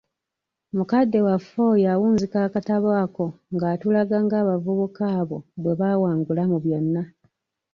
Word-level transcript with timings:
Mukadde 0.75 1.19
waffe 1.27 1.59
oyo 1.73 1.87
awunzika 1.93 2.37
akatabo 2.47 2.89
ako 3.03 3.25
ng'atulaga 3.53 4.17
ng'abavubuka 4.25 5.03
abo 5.19 5.37
bwebawangula 5.61 6.43
mu 6.51 6.57
byonna. 6.63 7.01